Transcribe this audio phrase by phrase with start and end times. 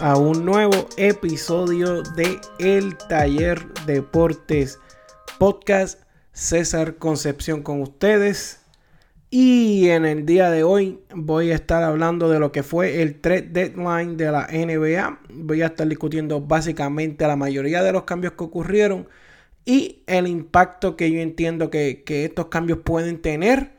[0.00, 4.78] A un nuevo episodio de El Taller Deportes
[5.38, 6.02] Podcast.
[6.32, 8.60] César Concepción con ustedes.
[9.30, 13.20] Y en el día de hoy voy a estar hablando de lo que fue el
[13.20, 15.20] trade deadline de la NBA.
[15.30, 19.08] Voy a estar discutiendo básicamente la mayoría de los cambios que ocurrieron
[19.64, 23.72] y el impacto que yo entiendo que, estos cambios pueden tener.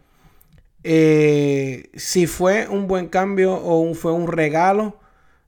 [0.83, 4.97] Eh, si fue un buen cambio o fue un regalo,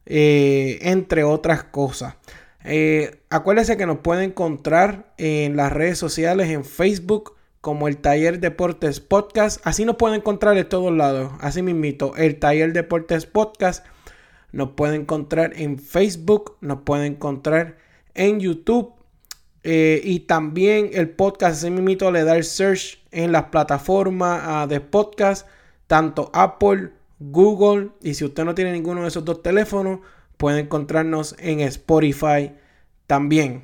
[0.08, 2.16] eh, entre otras cosas.
[2.64, 8.40] Eh, acuérdense que nos pueden encontrar en las redes sociales, en Facebook, como el Taller
[8.40, 9.60] Deportes Podcast.
[9.66, 11.32] Así nos pueden encontrar de todos lados.
[11.40, 13.86] Así mismito, el Taller Deportes Podcast.
[14.54, 17.78] Nos pueden encontrar en Facebook, nos pueden encontrar
[18.14, 18.94] en YouTube.
[19.64, 24.68] Eh, y también el podcast, así mismito, le da el search en las plataformas ah,
[24.68, 25.46] de podcast,
[25.88, 27.90] tanto Apple, Google.
[28.02, 30.00] Y si usted no tiene ninguno de esos dos teléfonos,
[30.38, 32.54] puede encontrarnos en Spotify
[33.08, 33.64] también.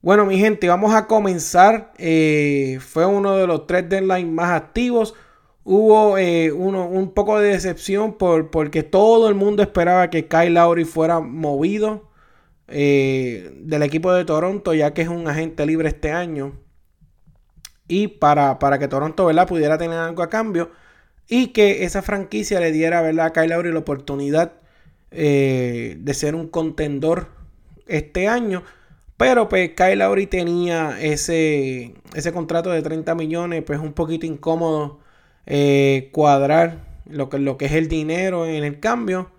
[0.00, 1.92] Bueno, mi gente, vamos a comenzar.
[1.98, 5.14] Eh, fue uno de los tres deadlines más activos.
[5.64, 10.84] Hubo eh, un poco de decepción por, porque todo el mundo esperaba que Kyle Lowry
[10.84, 12.08] fuera movido
[12.68, 16.52] eh, del equipo de Toronto, ya que es un agente libre este año.
[17.88, 19.48] Y para, para que Toronto ¿verdad?
[19.48, 20.70] pudiera tener algo a cambio.
[21.28, 23.26] Y que esa franquicia le diera ¿verdad?
[23.26, 24.52] a Kyle Lowry la oportunidad
[25.10, 27.28] de ser un contendor
[27.86, 28.62] este año.
[29.18, 35.00] Pero pues Kyle Lowry tenía ese, ese contrato de 30 millones, pues un poquito incómodo
[35.44, 39.30] eh, cuadrar lo que, lo que es el dinero en el cambio.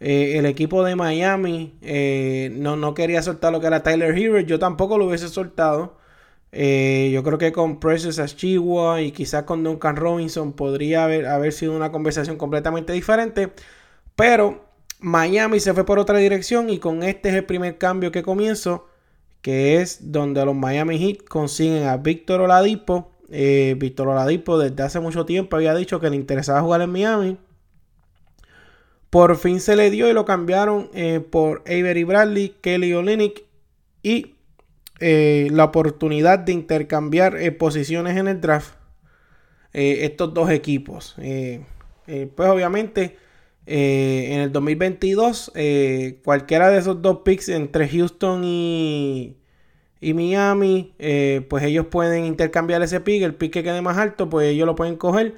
[0.00, 4.40] Eh, el equipo de Miami eh, no, no, quería soltar lo que era Tyler Hero.
[4.40, 5.96] Yo tampoco lo hubiese soltado.
[6.52, 11.76] Yo creo que con Precious Achigua y quizás con Duncan Robinson podría haber, haber sido
[11.76, 13.52] una conversación completamente diferente.
[14.16, 14.64] Pero
[15.00, 18.86] Miami se fue por otra dirección y con este es el primer cambio que comienzo
[19.42, 23.12] que es donde los Miami Heat consiguen a Víctor Oladipo.
[23.30, 27.38] Eh, Víctor Oladipo desde hace mucho tiempo había dicho que le interesaba jugar en Miami.
[29.08, 33.44] Por fin se le dio y lo cambiaron eh, por Avery Bradley, Kelly Olynyk
[34.02, 34.34] y
[35.00, 38.74] eh, la oportunidad de intercambiar posiciones en el draft.
[39.72, 41.16] estos dos equipos.
[41.16, 43.16] pues obviamente
[43.72, 49.36] eh, en el 2022, eh, cualquiera de esos dos picks entre Houston y,
[50.02, 53.22] Miami, eh, pues ellos pueden intercambiar ese pick.
[53.22, 55.36] El pick que quede más alto, pues ellos lo pueden coger.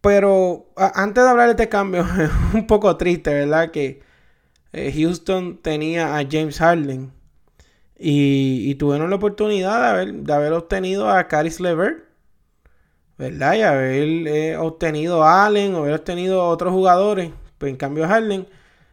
[0.00, 3.70] pero antes de hablar de este cambio, es un poco triste, ¿verdad?
[3.70, 4.02] Que
[4.72, 7.12] Houston tenía a James Harden
[7.98, 12.04] y, tuvieron la oportunidad de haber, de haber obtenido a Caris Levert
[13.18, 13.54] ¿verdad?
[13.54, 17.30] Y haber eh, obtenido a Allen haber obtenido a otros jugadores.
[17.58, 18.46] Pues en cambio Harden,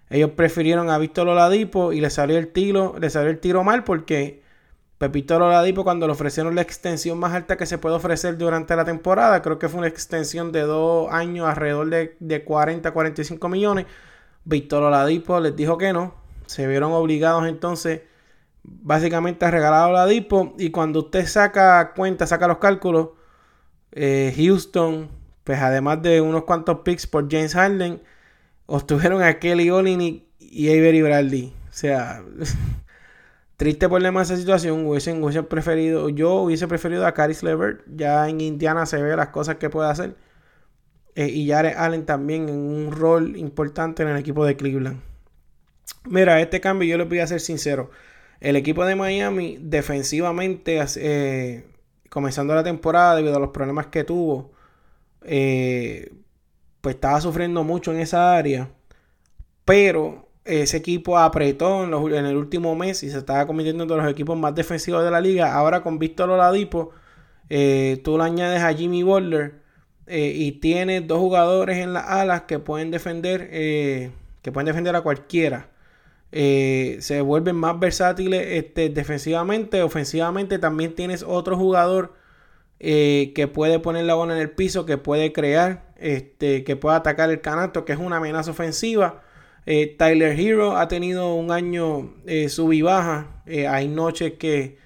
[0.10, 3.84] ellos prefirieron a Víctor Oladipo y le salió el tiro, le salió el tiro mal
[3.84, 4.44] porque
[4.98, 8.86] Pepito Oladipo cuando le ofrecieron la extensión más alta que se puede ofrecer durante la
[8.86, 13.86] temporada, creo que fue una extensión de dos años alrededor de, de 40 45 millones.
[14.44, 16.16] Víctor Oladipo les dijo que no.
[16.46, 18.02] Se vieron obligados entonces
[18.64, 23.10] básicamente a regalar a Oladipo y cuando usted saca cuenta, saca los cálculos,
[23.92, 25.10] eh, Houston,
[25.44, 28.02] pues además de unos cuantos picks por James Harden,
[28.66, 31.54] obtuvieron a Kelly Olynyk y Avery Bradley.
[31.70, 32.24] O sea,
[33.58, 34.86] triste problema esa situación.
[34.86, 37.82] Hubiesen, preferido, yo hubiese preferido a Caris Levert.
[37.88, 40.16] Ya en Indiana se ve las cosas que puede hacer.
[41.16, 45.02] Eh, y Jared Allen también en un rol importante en el equipo de Cleveland.
[46.06, 47.92] Mira, este cambio yo les voy a ser sincero.
[48.42, 51.64] El equipo de Miami defensivamente eh,
[52.12, 54.52] comenzando la temporada debido a los problemas que tuvo,
[55.24, 56.12] eh,
[56.82, 58.70] pues estaba sufriendo mucho en esa área.
[59.64, 64.04] Pero ese equipo apretó en, el último mes y se estaba convirtiendo en uno de
[64.04, 65.54] los equipos más defensivos de la liga.
[65.54, 66.92] Ahora con Víctor Oladipo,
[67.50, 69.62] eh, tú le añades a Jimmy Butler
[70.08, 73.50] eh, y tienes dos jugadores en las alas que pueden defender,
[74.42, 75.71] que pueden defender a cualquiera.
[76.32, 79.82] Eh, se vuelven más versátiles este, defensivamente.
[79.84, 82.14] Ofensivamente también tienes otro jugador
[82.80, 86.96] eh, que puede poner la bola en el piso, que puede crear, este, que puede
[86.98, 89.24] atacar el canasto, que es una amenaza ofensiva.
[89.66, 92.16] Eh, Tyler Hero ha tenido un año
[92.50, 93.44] sub y baja.
[93.70, 94.78] hay noches que,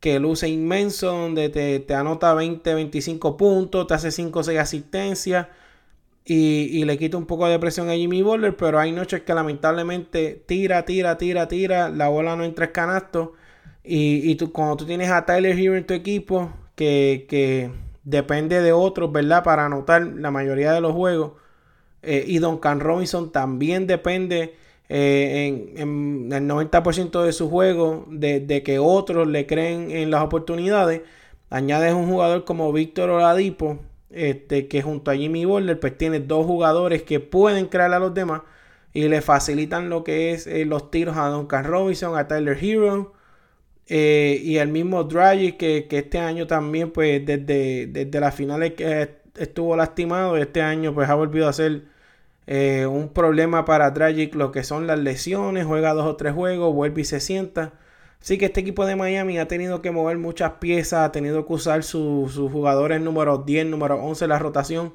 [0.00, 4.58] que luce inmenso, donde te, te anota 20, 25 puntos, te hace 5 o 6
[4.58, 5.46] asistencias
[6.30, 10.42] y, le quita un poco de presión a Jimmy Butler, pero hay noches que lamentablemente
[10.46, 13.32] tira, tira, tira, tira, la bola no entra en canasto.
[13.82, 17.70] Y, cuando tú tienes a Tyler Hero en tu equipo, que,
[18.04, 19.42] depende de otros, ¿verdad?
[19.42, 21.32] Para anotar la mayoría de los juegos,
[22.02, 24.54] Eh, y Duncan Robinson también depende
[24.88, 31.02] eh, en, el 90% de su juego de, que otros le creen en las oportunidades.
[31.50, 33.78] Añades un jugador como Víctor Oladipo,
[34.10, 38.14] este, que junto a Jimmy Butler, pues tiene dos jugadores que pueden crear a los
[38.14, 38.42] demás
[38.92, 43.14] y le facilitan lo que es eh, los tiros a Duncan Robinson, a Tyler Hero.
[43.88, 49.76] y el mismo Dragic que, este año también pues desde, desde las finales que estuvo
[49.76, 50.36] lastimado.
[50.36, 51.84] Este año pues ha volvido a ser
[52.46, 55.66] eh, un problema para Dragic lo que son las lesiones.
[55.66, 57.74] Juega dos o tres juegos, vuelve y se sienta.
[58.20, 61.52] Así que este equipo de Miami ha tenido que mover muchas piezas, ha tenido que
[61.52, 64.94] usar sus jugadores número 10, número 11 la rotación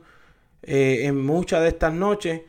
[0.63, 2.41] eh, en muchas de estas noches.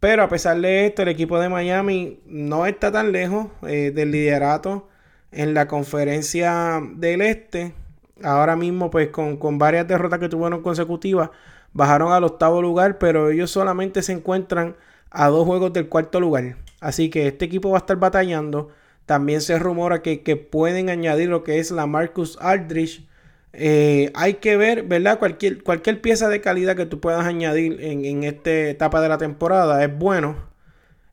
[0.00, 4.12] Pero a pesar de esto, el equipo de Miami no está tan lejos eh, del
[4.12, 4.88] liderato
[5.32, 7.74] en la conferencia del este
[8.22, 11.30] ahora mismo pues con, con varias derrotas que tuvieron consecutivas,
[11.72, 14.76] bajaron al octavo lugar, pero ellos solamente se encuentran
[15.10, 16.56] a dos juegos del cuarto lugar.
[16.80, 18.70] Así que este equipo va a estar batallando.
[19.08, 23.08] También se rumora que, pueden añadir lo que es la Marcus Aldrich.
[23.54, 25.18] Eh, hay que ver, ¿verdad?
[25.18, 29.16] Cualquier, cualquier pieza de calidad que tú puedas añadir en, en esta etapa de la
[29.16, 30.36] temporada es bueno.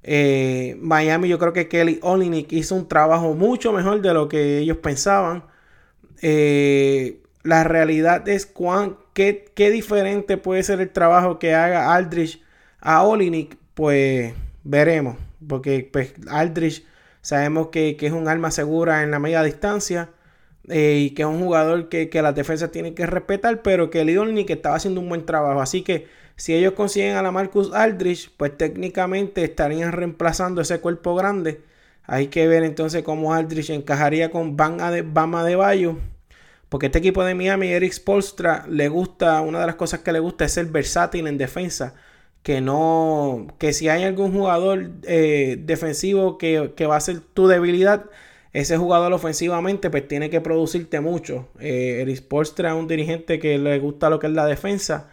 [0.04, 4.58] Eh, Miami, yo creo que Kelly Olinick hizo un trabajo mucho mejor de lo que
[4.58, 5.46] ellos pensaban.
[6.22, 12.44] Eh, la realidad es cuán, qué, diferente puede ser el trabajo que haga Aldrich
[12.82, 14.34] a Olinik, pues
[14.66, 15.16] veremos.
[15.48, 16.86] Porque pues, Aldrich
[17.26, 20.10] sabemos que, es un arma segura en la media distancia.
[20.68, 24.02] Eh, y que es un jugador que, que las defensas tienen que respetar, pero que
[24.02, 25.62] el Olinik estaba haciendo un buen trabajo.
[25.62, 26.08] Así que
[26.38, 31.62] si ellos consiguen a la Marcus Aldrich, pues técnicamente estarían reemplazando ese cuerpo grande
[32.08, 34.92] hay que ver entonces cómo Aldrich encajaría con Bama
[35.44, 35.98] de Bayo.
[36.70, 40.20] Porque este equipo de Miami, Eric Spolstra, le gusta, una de las cosas que le
[40.20, 41.96] gusta es ser versátil en defensa.
[42.46, 48.06] Que no, que si hay algún jugador eh, defensivo que, va a ser tu debilidad,
[48.54, 51.50] ese jugador ofensivamente pues tiene que producirte mucho.
[51.60, 55.10] Eh, Eric Spolstra es un dirigente que le gusta lo que es la defensa.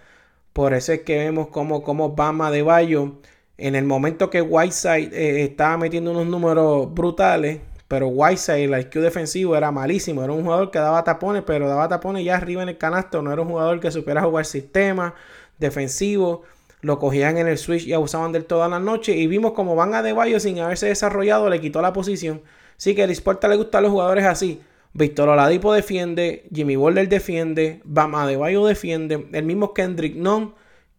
[0.52, 3.14] Por eso es que vemos como, como Bama de Bayo
[3.58, 9.00] en el momento que Whiteside eh, estaba metiendo unos números brutales, pero Whiteside, el IQ
[9.00, 10.24] defensivo era malísimo.
[10.24, 13.22] Era un jugador que daba tapones, pero daba tapones ya arriba en el canasto.
[13.22, 15.14] No era un jugador que supiera jugar sistema
[15.58, 16.42] defensivo.
[16.82, 19.16] Lo cogían en el switch y abusaban del toda la noche.
[19.16, 22.42] Y vimos como Van a Bayo sin haberse desarrollado le quitó la posición.
[22.76, 24.60] Sí que a Sporta le gustan los jugadores así.
[24.92, 30.52] Víctor Oladipo defiende, Jimmy Butler defiende, Bama Bayo defiende, el mismo Kendrick Nunn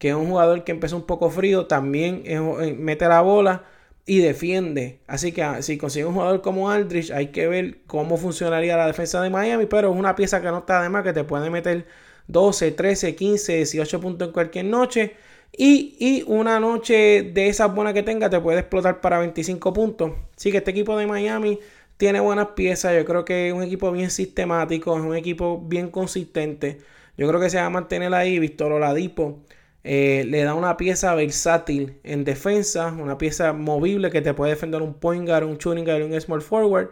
[0.03, 3.63] que es un jugador que empezó un poco frío, también eh, mete la bola
[4.06, 5.00] y defiende.
[5.07, 8.85] Así que ah, si consigue un jugador como Aldrich, hay que ver cómo funcionaría la
[8.88, 11.50] defensa de Miami, pero es una pieza que no está de más, que te puede
[11.50, 11.88] meter
[12.27, 15.15] 12, 13, 15, 18 puntos en cualquier noche.
[15.56, 20.12] Y, y, una noche de esas buenas que tenga te puede explotar para 25 puntos.
[20.36, 21.60] Así que este equipo de Miami
[21.98, 22.96] tiene buenas piezas.
[22.96, 26.80] Yo creo que es un equipo bien sistemático, es un equipo bien consistente.
[27.18, 28.40] Yo creo que se va a mantener ahí.
[28.40, 29.44] Víctor Oladipo
[29.84, 34.81] eh, le da una pieza versátil en defensa, una pieza movible que te puede defender
[34.81, 36.90] un point guard, un shooting guard, un small forward.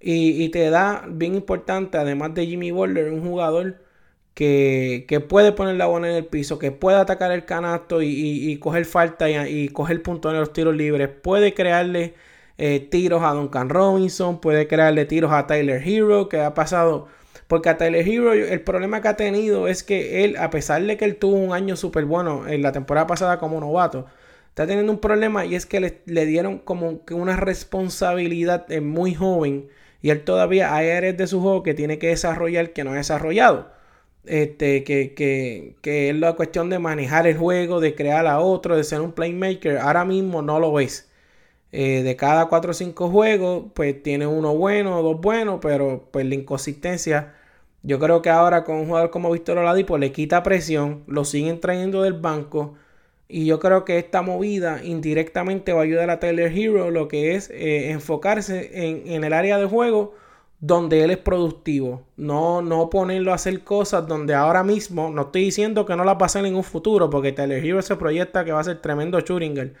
[0.00, 3.78] Y, te da, bien importante, además de Jimmy Butler, un jugador
[4.38, 8.84] que, puede poner la bola en el piso, que puede atacar el canasto y, coger
[8.84, 11.08] falta y, coger puntos en los tiros libres.
[11.08, 12.14] Puede crearle
[12.56, 17.08] eh, tiros a Duncan Robinson, puede crearle tiros a Tyler Hero, que ha pasado
[17.48, 20.96] porque a Tyler Hero, el problema que ha tenido es que él, a pesar de
[20.96, 24.06] que él tuvo un año súper bueno en la temporada pasada como novato,
[24.50, 29.68] está teniendo un problema y es que le, dieron como que una responsabilidad muy joven.
[30.00, 32.96] Y él todavía hay áreas de su juego que tiene que desarrollar que no ha
[32.96, 33.77] desarrollado.
[34.24, 39.00] Este, que, es la cuestión de manejar el juego, de crear a otro, de ser
[39.00, 39.78] un playmaker.
[39.78, 41.10] Ahora mismo no lo ves.
[41.72, 46.26] Eh, de cada 4 o 5 juegos, pues tiene uno bueno, dos buenos, pero pues
[46.26, 47.34] la inconsistencia
[47.82, 51.60] yo creo que ahora con un jugador como Víctor Oladipo le quita presión, lo siguen
[51.60, 52.74] trayendo del banco.
[53.28, 57.34] Y yo creo que esta movida indirectamente va a ayudar a Tyler Hero, lo que
[57.34, 60.14] es eh, enfocarse en, el área de juego
[60.60, 62.02] donde él es productivo.
[62.16, 66.16] No, no ponerlo a hacer cosas donde ahora mismo, no estoy diciendo que no las
[66.16, 68.80] va a hacer en un futuro, porque Tyler Hero se proyecta que va a ser
[68.80, 69.74] tremendo Schuringer.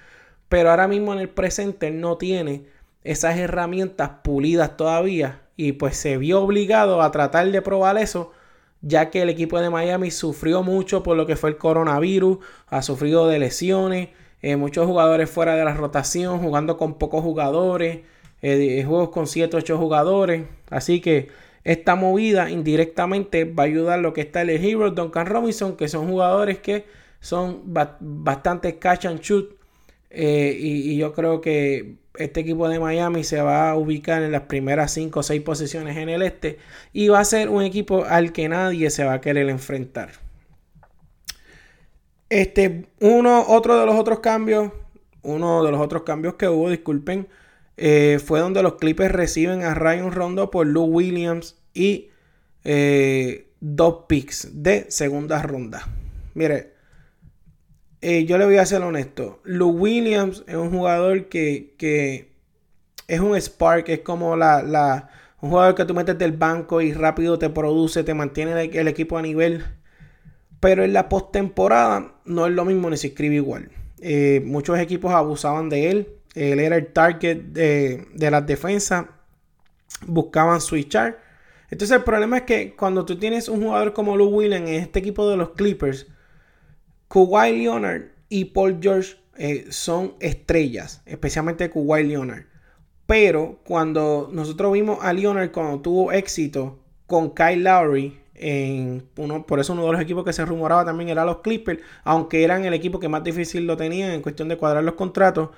[0.48, 2.66] Pero ahora mismo en el presente él no tiene
[3.04, 8.32] esas herramientas pulidas todavía y pues se vio obligado a tratar de probar eso,
[8.80, 12.82] ya que el equipo de Miami sufrió mucho por lo que fue el coronavirus, ha
[12.82, 18.00] sufrido de lesiones, eh, muchos jugadores fuera de la rotación, jugando con pocos jugadores,
[18.42, 21.28] eh, juegos con 7, 8 jugadores, así que
[21.64, 26.08] esta movida indirectamente va a ayudar lo que está el Hero, Duncan Robinson, que son
[26.08, 26.86] jugadores que
[27.20, 27.62] son
[28.00, 29.54] bastante catch and shoot.
[30.10, 34.42] Eh, y, yo creo que este equipo de Miami se va a ubicar en las
[34.42, 36.58] primeras 5 o 6 posiciones en el este.
[36.92, 40.12] Y va a ser un equipo al que nadie se va a querer enfrentar.
[42.30, 44.72] Este, uno, otro de los otros cambios,
[45.22, 47.28] uno de los otros cambios que hubo, disculpen,
[47.80, 52.10] eh, fue donde los Clippers reciben a Ryan Rondo por Lou Williams y
[52.64, 55.86] eh, dos picks de segunda ronda.
[56.34, 56.72] Mire,
[58.00, 59.40] eh, yo le voy a ser honesto.
[59.44, 62.32] Lou Williams es un jugador que,
[63.06, 67.38] es un spark, es como la, un jugador que tú metes del banco y rápido
[67.38, 69.64] te produce, te mantiene el, equipo a nivel.
[70.58, 73.70] Pero en la postemporada no es lo mismo ni se escribe igual.
[74.44, 79.06] muchos equipos abusaban de él él era el target de, de las defensas.
[80.06, 81.20] Buscaban switchar.
[81.70, 85.00] Entonces el problema es que cuando tú tienes un jugador como Lou Williams en este
[85.00, 86.06] equipo de los Clippers,
[87.08, 92.44] Kawhi Leonard y Paul George eh, son estrellas, especialmente Kawhi Leonard.
[93.06, 99.60] Pero cuando nosotros vimos a Leonard cuando tuvo éxito con Kyle Lowry, en uno, por
[99.60, 102.74] eso uno de los equipos que se rumoraba también era los Clippers, aunque eran el
[102.74, 105.50] equipo que más difícil lo tenían en cuestión de cuadrar los contratos.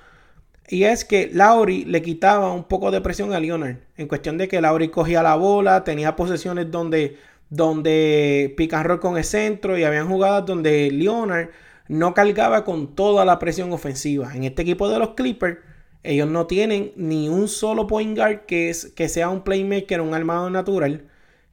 [0.67, 3.77] Y es que Lauri le quitaba un poco de presión a Leonard.
[3.97, 7.17] En cuestión de que Lauri cogía la bola, tenía posesiones donde,
[7.49, 11.49] donde roll con el centro y habían jugadas donde Leonard
[11.87, 14.35] no cargaba con toda la presión ofensiva.
[14.35, 15.57] En este equipo de los Clippers,
[16.03, 20.13] ellos no tienen ni un solo point guard que, es, que sea un playmaker, un
[20.13, 21.07] armado natural.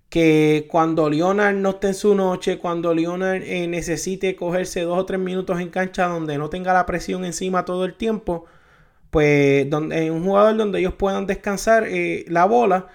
[0.09, 5.05] Que cuando Leonard no esté en su noche, cuando Leonard eh, necesite cogerse dos o
[5.05, 8.47] tres minutos en cancha donde no tenga la presión encima todo el tiempo,
[9.11, 12.89] pues donde, un jugador donde ellos puedan descansar eh, la bola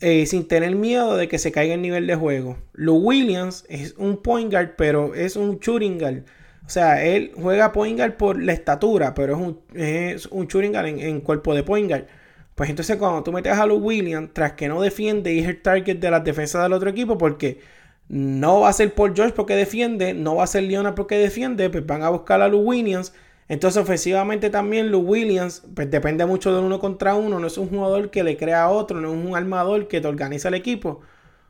[0.00, 2.58] eh, sin tener miedo de que se caiga el nivel de juego.
[2.72, 6.22] Lou Williams es un point guard, pero es un shooting guard.
[6.64, 10.72] O sea, él juega point guard por la estatura, pero es un, es un shooting
[10.72, 12.06] guard en, cuerpo de point guard.
[12.54, 15.62] Pues entonces cuando tú metes a Lou Williams, tras que no defiende y es el
[15.62, 17.60] target de las defensas del otro equipo, porque
[18.08, 21.70] no va a ser Paul George porque defiende, no va a ser Leonard porque defiende,
[21.70, 23.12] pues van a buscar a Lou Williams
[23.48, 27.38] entonces, ofensivamente también Lou Williams, pues depende mucho de uno contra uno.
[27.40, 30.08] No es un jugador que le crea a otro, no es un armador que te
[30.08, 31.00] organiza el equipo.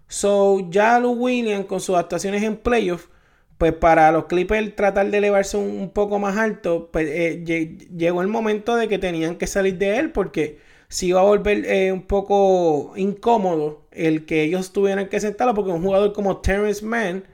[0.06, 3.08] So, ya Lou Williams con sus actuaciones en playoffs,
[3.58, 7.44] pues para los Clippers tratar de elevarse un, poco más alto, pues eh,
[7.96, 11.66] llegó el momento de que tenían que salir de él porque si iba a volver
[11.66, 16.84] eh, un poco incómodo el que ellos tuvieran que sentarlo porque un jugador como Terrence
[16.84, 17.24] Mann,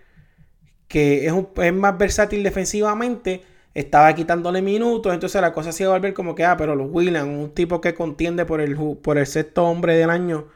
[0.89, 3.43] que es, es más versátil defensivamente,
[3.75, 6.89] estaba quitándole minutos, entonces la cosa se iba a volver como que, ah, pero los
[6.91, 10.47] Williams, un tipo que contiende por el, por el sexto hombre del año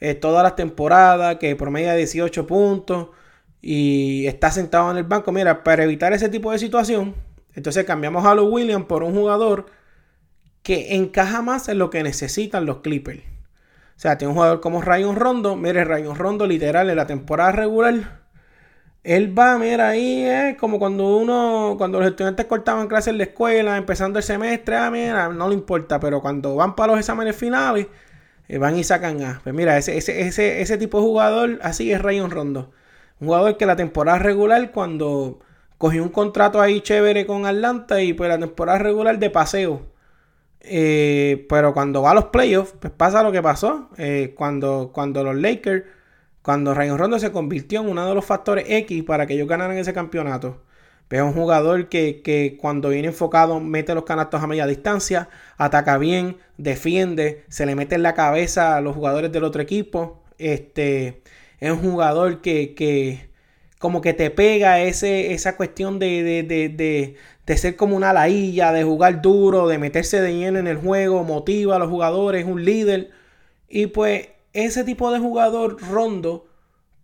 [0.00, 3.08] eh, todas las temporadas, que promedia 18 puntos
[3.62, 5.32] y está sentado en el banco.
[5.32, 7.14] Mira, para evitar ese tipo de situación,
[7.54, 9.66] entonces cambiamos a los Williams por un jugador
[10.62, 13.22] que encaja más en lo que necesitan los Clippers.
[13.96, 15.56] O sea, tiene un jugador como Rayon Rondo.
[15.56, 18.15] Mire, Rayon Rondo literal en la temporada regular
[19.06, 23.24] él va, mira, ahí es como cuando uno, cuando los estudiantes cortaban clases en la
[23.24, 27.36] escuela, empezando el semestre, ah, mira, no le importa, pero cuando van para los exámenes
[27.36, 27.86] finales,
[28.48, 29.40] eh, van y sacan A.
[29.44, 32.72] Pues mira, ese, ese, ese, ese tipo de jugador, así es Rayon Rondo.
[33.20, 35.38] Un jugador que la temporada regular, cuando
[35.78, 39.82] cogió un contrato ahí chévere con Atlanta y pues la temporada regular de paseo.
[40.62, 43.90] Eh, pero cuando va a los playoffs, pues pasa lo que pasó.
[43.98, 45.84] Eh, cuando, cuando los Lakers
[46.46, 49.76] cuando Rayon Rondo se convirtió en uno de los factores X para que ellos ganaran
[49.78, 50.62] ese campeonato.
[51.10, 56.36] Es un jugador que, cuando viene enfocado mete los canastos a media distancia, ataca bien,
[56.56, 60.22] defiende, se le mete en la cabeza a los jugadores del otro equipo.
[60.38, 61.20] Este,
[61.58, 63.28] es un jugador que,
[63.80, 68.84] como que te pega ese, esa cuestión de, de, de, ser como una lailla, de
[68.84, 72.64] jugar duro, de meterse de lleno en el juego, motiva a los jugadores, es un
[72.64, 73.10] líder.
[73.68, 74.28] Y pues
[74.64, 76.46] ese tipo de jugador rondo,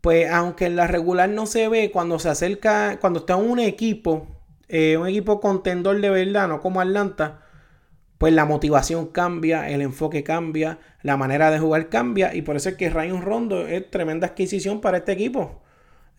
[0.01, 3.59] pues aunque en la regular no se ve, cuando se acerca, cuando está en un
[3.61, 4.27] equipo,
[4.69, 7.43] eh, un equipo contendor de verdad, no como Atlanta,
[8.19, 12.71] pues la motivación cambia, el enfoque cambia, la manera de jugar cambia, y por eso
[12.71, 15.63] es que Ryan Rondo es tremenda adquisición para este equipo.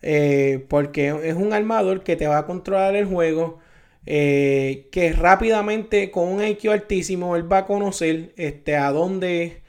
[0.02, 3.58] Eh, porque es un armador que te va a controlar el juego,
[4.06, 9.62] eh, que rápidamente con un IQ altísimo él va a conocer este, a dónde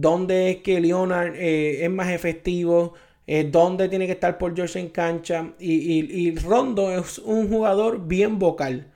[0.00, 2.94] dónde es que Leonard eh, es más efectivo,
[3.26, 5.52] eh, dónde tiene que estar por George en cancha.
[5.58, 8.86] Y, Rondo es un jugador bien vocal.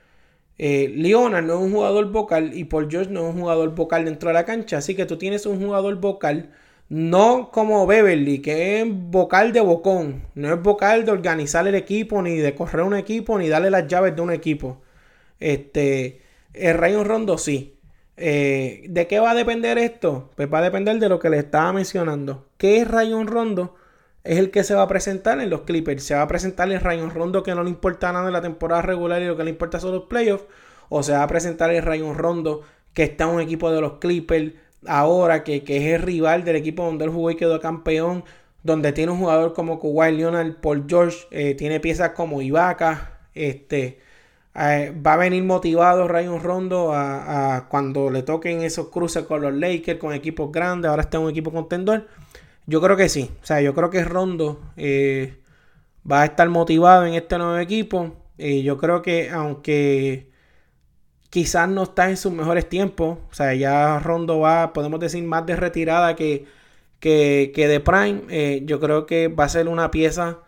[0.58, 4.04] Eh, Leonard no es un jugador vocal y Paul George no es un jugador vocal
[4.04, 4.78] dentro de la cancha.
[4.78, 6.50] Así que tú tienes un jugador vocal
[6.88, 10.24] No como Beverly, que es vocal de bocón.
[10.34, 13.86] No es vocal de organizar el equipo, ni de correr un equipo, ni darle las
[13.88, 14.82] llaves de un equipo.
[15.40, 16.22] Este,
[16.54, 17.78] el Rayon Rondo sí.
[18.16, 20.30] Eh, ¿De qué va a depender esto?
[20.36, 22.46] Pues va a depender de lo que le estaba mencionando.
[22.58, 23.74] ¿Qué es Rayon Rondo?
[24.24, 26.04] Es el que se va a presentar en los Clippers.
[26.04, 28.82] Se va a presentar el Rayon Rondo que no le importa nada en la temporada
[28.82, 30.44] regular y lo que le importa son los playoffs.
[30.88, 32.62] O se va a presentar el Rayon Rondo
[32.94, 34.52] que está en un equipo de los Clippers
[34.86, 38.24] ahora, que, es el rival del equipo donde él jugó y quedó campeón.
[38.62, 43.98] Donde tiene un jugador como Kawhi Leonard, Paul George, eh, tiene piezas como Ibaka, este,
[44.54, 49.54] eh, va a venir motivado Rayon Rondo a, cuando le toquen esos cruces con los
[49.54, 50.90] Lakers, con equipos grandes.
[50.90, 52.06] Ahora está en un equipo contendor.
[52.66, 53.30] Yo creo que sí.
[53.42, 55.38] O sea, yo creo que Rondo eh,
[56.10, 58.16] va a estar motivado en este nuevo equipo.
[58.38, 60.30] Eh, yo creo que aunque
[61.30, 65.46] quizás no está en sus mejores tiempos, o sea, ya Rondo va, podemos decir, más
[65.46, 66.46] de retirada que,
[67.00, 68.64] que, que de Prime.
[68.66, 70.40] yo creo que va a ser una pieza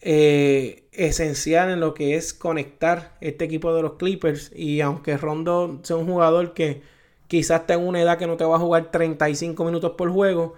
[0.00, 4.52] eh, esencial en lo que es conectar este equipo de los Clippers.
[4.54, 6.82] Y aunque Rondo sea un jugador que
[7.28, 10.54] quizás tenga una edad que no te va a jugar 35 minutos por juego,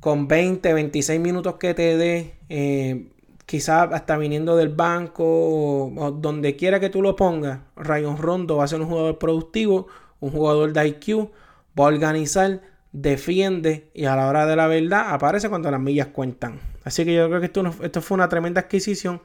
[0.00, 3.08] con 20, 26 minutos que te dé, eh,
[3.46, 8.64] quizás hasta viniendo del banco o, donde quiera que tú lo pongas, Rayon Rondo va
[8.64, 9.86] a ser un jugador productivo,
[10.20, 11.30] un jugador de IQ,
[11.78, 16.08] va a organizar, defiende y a la hora de la verdad aparece cuando las millas
[16.08, 16.71] cuentan.
[16.84, 19.22] Así que yo creo que esto, esto fue una tremenda adquisición.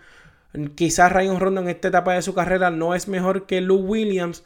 [0.75, 4.43] Quizás Ryan Rondo en esta etapa de su carrera no es mejor que Lou Williams,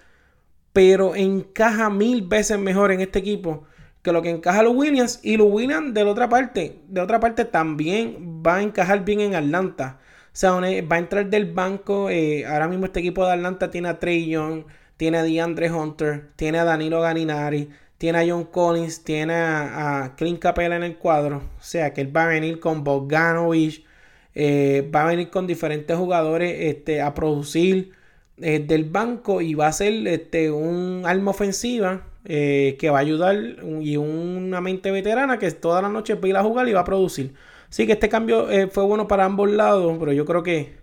[0.74, 3.66] pero encaja mil veces mejor en este equipo
[4.02, 5.20] que lo que encaja Lou Williams.
[5.24, 9.36] Y Lou Williams de otra parte, de otra parte también va a encajar bien en
[9.36, 10.00] Atlanta.
[10.28, 12.10] O sea, va a entrar del banco.
[12.10, 14.66] Eh, ahora mismo este equipo de Atlanta tiene a Trey Young,
[14.98, 17.70] tiene a DeAndre Hunter, tiene a Danilo Ganinari,
[18.02, 21.38] tiene a John Collins, tiene a, Clint Capella en el cuadro.
[21.38, 23.86] O sea que él va a venir con Bogdanovich,
[24.34, 27.92] eh, va a venir con diferentes jugadores este, a producir
[28.38, 33.02] eh, del banco y va a ser este, un alma ofensiva eh, que va a
[33.02, 33.38] ayudar
[33.82, 37.36] y una mente veterana que toda la noche va a jugar y va a producir.
[37.70, 40.74] Así que este cambio fue bueno para ambos lados, pero yo creo que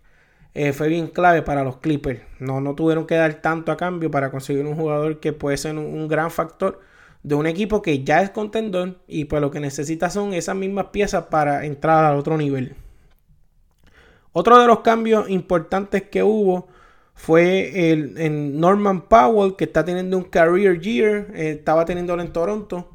[0.72, 2.20] fue bien clave para los Clippers.
[2.38, 5.76] No, no tuvieron que dar tanto a cambio para conseguir un jugador que puede ser
[5.76, 6.86] un gran factor
[7.22, 10.86] de un equipo que ya es contendor y pues lo que necesita son esas mismas
[10.86, 12.74] piezas para entrar al otro nivel.
[14.32, 16.68] Otro de los cambios importantes que hubo
[17.14, 22.90] fue el, Norman Powell, que está teniendo un career year, eh, estaba teniendo en Toronto,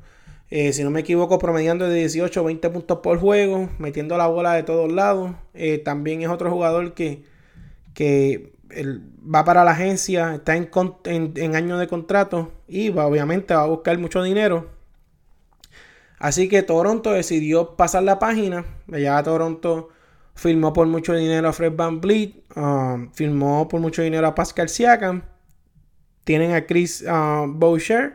[0.49, 4.27] eh, si no me equivoco, promediando de 18 o 20 puntos por juego, metiendo la
[4.27, 5.31] bola de todos lados.
[5.53, 7.23] Eh, también es otro jugador que,
[7.93, 8.53] que
[9.23, 10.69] va para la agencia, está en,
[11.35, 14.69] en, año de contrato y va, obviamente va a buscar mucho dinero.
[16.19, 18.65] Así que Toronto decidió pasar la página.
[18.87, 19.89] Ya Toronto
[20.35, 24.69] firmó por mucho dinero a Fred Van Vliet, um, firmó por mucho dinero a Pascal
[24.69, 25.23] Siakam.
[26.23, 28.13] Tienen a Chris uh, Boucher,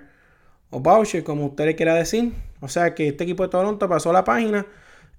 [0.71, 2.33] o Boucher, como usted le quiera decir.
[2.61, 4.67] O sea que este equipo de Toronto pasó la página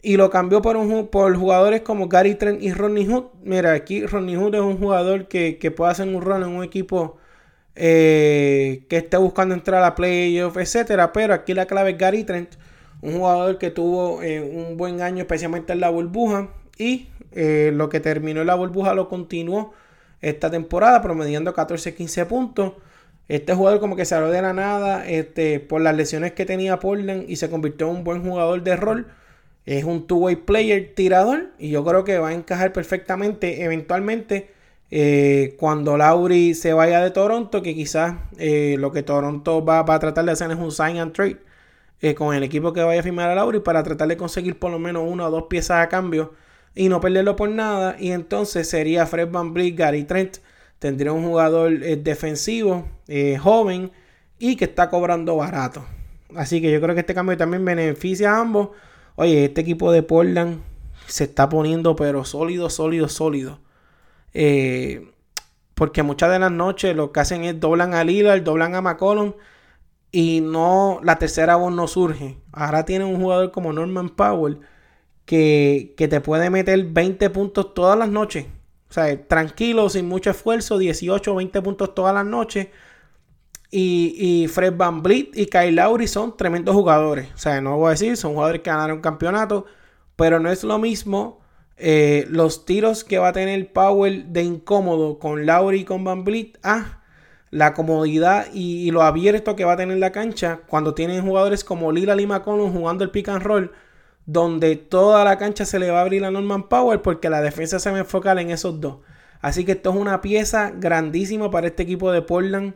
[0.02, 3.26] y lo cambió por, un, por jugadores como Gary Trent y Ronnie Hood.
[3.44, 7.18] Mira, aquí Ronnie Hood es un jugador que, puede hacer un run en un equipo
[7.76, 11.12] eh, que esté buscando entrar a playoff, etcétera.
[11.12, 12.56] Pero aquí la clave es Gary Trent,
[13.02, 16.50] un jugador que tuvo eh, un buen año, especialmente en la burbuja.
[16.78, 19.74] Y eh, lo que terminó en la burbuja lo continuó
[20.22, 22.74] esta temporada, promediando 14-15 puntos.
[23.28, 27.30] Este jugador como que salió de la nada este, por las lesiones que tenía Portland
[27.30, 29.08] y se convirtió en un buen jugador de rol.
[29.70, 34.50] Es un two-way player tirador y yo creo que va a encajar perfectamente eventualmente
[34.90, 40.00] eh, cuando Lauri se vaya de Toronto, que quizás eh, lo que Toronto va, a
[40.00, 41.38] tratar de hacer es un sign and trade
[42.02, 44.72] eh, con el equipo que vaya a firmar a Lauri para tratar de conseguir por
[44.72, 46.34] lo menos una o dos piezas a cambio
[46.74, 47.96] y no perderlo por nada.
[48.00, 50.38] Y entonces sería Fred Van Vliet, Gary Trent.
[50.80, 52.88] Tendría un jugador defensivo,
[53.40, 53.92] joven
[54.40, 55.86] y que está cobrando barato.
[56.36, 58.70] Así que yo creo que este cambio también beneficia a ambos.
[59.22, 60.62] Oye, este equipo de Portland
[61.06, 63.60] se está poniendo pero sólido, sólido, sólido.
[64.34, 65.12] Eh,
[65.76, 69.34] porque muchas de las noches lo que hacen es doblan a Lillard, doblan a McCollum
[70.10, 72.38] y no, la tercera voz no surge.
[72.54, 74.62] Ahora tienen un jugador como Norman Powell
[75.26, 78.46] que, que te puede meter 20 puntos todas las noches.
[78.90, 82.70] O sea, tranquilo, sin mucho esfuerzo, 18 o 20 puntos todas las noches
[83.72, 87.30] y, Fred Van Vliet y Kyle Lowry son tremendos jugadores.
[87.34, 89.66] O sea, no voy a decir, son jugadores que ganaron campeonato.
[90.16, 91.40] Pero no es lo mismo
[91.78, 96.26] eh, los tiros que va a tener Powell de incómodo con Lowry y con Van
[96.26, 97.00] Vliet a
[97.52, 101.92] la comodidad y, lo abierto que va a tener la cancha cuando tienen jugadores como
[101.92, 103.72] Lila Lima jugando el pick and roll,
[104.26, 107.80] donde toda la cancha se le va a abrir a Norman Power porque la defensa
[107.80, 108.98] se va a enfocar en esos dos.
[109.42, 112.74] Así que esto es una pieza grandísima para este equipo de Portland.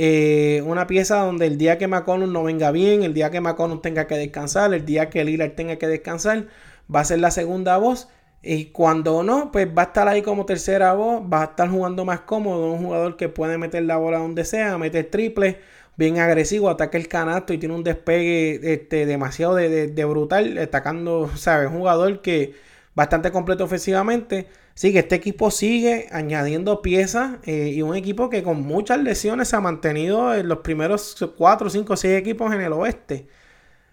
[0.00, 3.80] Eh, una pieza donde el día que McConnell no venga bien, el día que McConnell
[3.80, 6.46] tenga que descansar, el día que Lillard tenga que descansar,
[6.94, 8.08] va a ser la segunda voz.
[8.40, 12.04] Y cuando no, pues va a estar ahí como tercera voz, va a estar jugando
[12.04, 15.58] más cómodo, un jugador que puede meter la bola donde sea, meter triple,
[15.96, 21.68] bien agresivo, ataca el canasto y tiene un despegue este, demasiado de, brutal, atacando, ¿sabes?
[21.70, 22.54] Un jugador que
[22.98, 24.48] bastante completo ofensivamente.
[24.74, 29.48] Sí, que este equipo sigue añadiendo piezas eh, y un equipo que con muchas lesiones
[29.48, 33.28] se ha mantenido en los primeros 4, 5, 6 equipos en el oeste.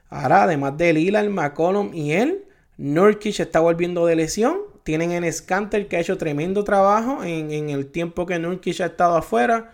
[0.09, 2.45] Ahora, además de Lillard, McCollum y él,
[2.77, 4.57] Nurkic está volviendo de lesión.
[4.83, 9.17] Tienen en Scanter que ha hecho tremendo trabajo en, el tiempo que Nurkic ha estado
[9.17, 9.71] afuera.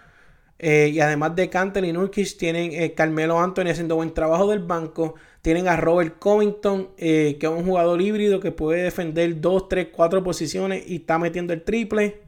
[0.60, 4.60] Eh, y además de Canter y Nurkic, tienen eh, Carmelo Anthony haciendo buen trabajo del
[4.60, 5.16] banco.
[5.42, 9.88] Tienen a Robert Covington, eh, que es un jugador híbrido que puede defender 2, 3,
[9.92, 12.22] 4 posiciones y está metiendo el triple.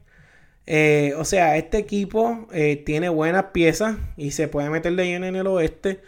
[1.16, 2.48] o sea, este equipo
[2.84, 6.00] tiene buenas piezas y se puede meter de lleno en el oeste.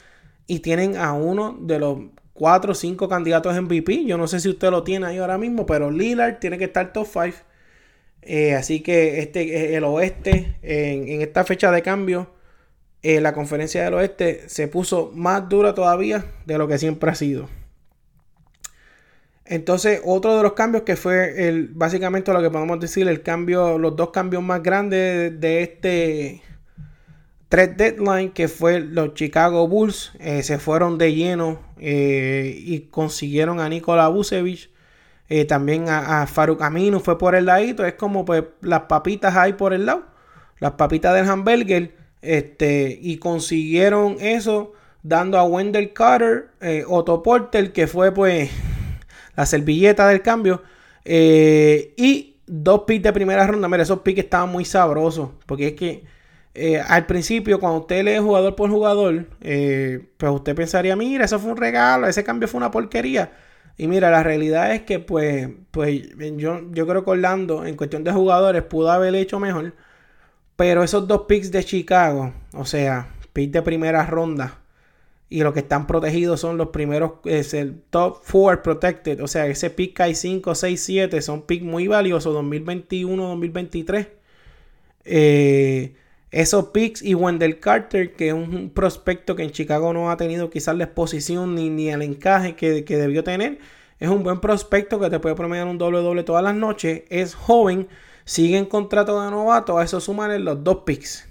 [0.49, 1.99] Y tienen a uno de los
[2.37, 4.05] cuatro o cinco candidatos MVP.
[4.05, 6.93] Yo no sé si usted lo tiene ahí ahora mismo, pero Lillard tiene que estar
[6.93, 7.37] top 5.
[8.23, 12.35] Eh, así que este, el oeste, en, esta fecha de cambio,
[13.03, 17.15] eh, la conferencia del oeste se puso más dura todavía de lo que siempre ha
[17.15, 17.49] sido.
[19.45, 23.79] Entonces, otro de los cambios que fue el, básicamente lo que podemos decir, el cambio,
[23.79, 26.43] los dos cambios más grandes de este
[27.49, 33.61] Tres deadline que fue los Chicago Bulls eh, se fueron de lleno eh, y consiguieron
[33.61, 34.71] a Nikola Vucevic.
[35.49, 37.85] También a, Faruk Aminu fue por el ladito.
[37.85, 40.05] Es como pues las papitas ahí por el lado.
[40.59, 41.95] Las papitas del hamburger.
[42.27, 46.51] Este, y consiguieron eso dando a Wendell Carter,
[46.89, 48.51] Otto Porter, que fue pues
[49.37, 50.63] la servilleta del cambio.
[51.05, 53.69] y dos picks de primera ronda.
[53.69, 55.31] Mira, esos picks estaban muy sabrosos.
[55.47, 56.05] Porque es que
[56.55, 61.39] eh, al principio, cuando usted lee jugador por jugador, eh, pues usted pensaría, mira, eso
[61.39, 63.33] fue un regalo, ese cambio fue una porquería.
[63.77, 66.03] Y mira, la realidad es que, pues, pues
[66.37, 69.75] yo, yo creo que Orlando, en cuestión de jugadores, pudo haber hecho mejor.
[70.57, 74.61] Pero esos dos picks de Chicago, o sea, picks de primera ronda,
[75.29, 79.47] y los que están protegidos son los primeros, es el top 4 protected, o sea,
[79.47, 84.09] ese pick hay 5, 6, 7, son picks muy valiosos, 2021, 2023.
[85.05, 85.95] Eh
[86.31, 90.51] esos picks y Wendell Carter, que es un prospecto que en Chicago no ha tenido
[90.51, 93.59] quizás la exposición ni, ni el encaje que, debió tener.
[93.99, 97.05] Es un buen prospecto que te puede promediar un doble doble todas las noches.
[97.09, 97.89] Es joven,
[98.27, 99.79] sigue en contrato de novato.
[99.79, 101.27] A eso suman los dos picks.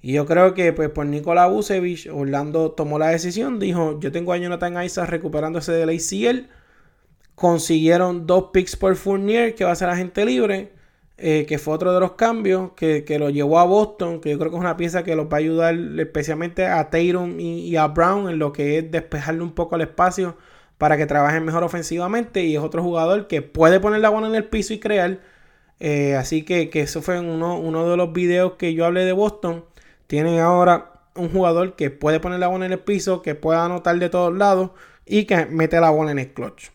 [0.00, 3.58] Y yo creo que pues por Nikola Vucevic, Orlando tomó la decisión.
[3.58, 6.48] Dijo, yo tengo a Jonathan Isaac recuperándose del ACL.
[7.34, 10.78] Consiguieron dos picks por Fournier, que va a ser agente libre.
[11.20, 14.52] Eh, que fue otro de los cambios que, lo llevó a Boston, que yo creo
[14.52, 18.28] que es una pieza que los va a ayudar especialmente a Tatum y, a Brown
[18.28, 20.36] en lo que es despejarle un poco el espacio
[20.78, 24.36] para que trabajen mejor ofensivamente y es otro jugador que puede poner la bola en
[24.36, 25.18] el piso y crear.
[25.80, 29.64] Eh, así que, eso fue uno, uno de los videos que yo hablé de Boston.
[30.06, 33.98] Tienen ahora un jugador que puede poner la bola en el piso, que pueda anotar
[33.98, 34.70] de todos lados
[35.06, 36.70] y que mete la bola en el clutch.